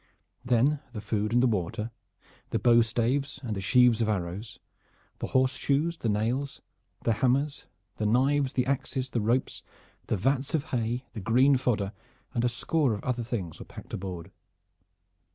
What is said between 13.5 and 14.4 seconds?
were packed aboard.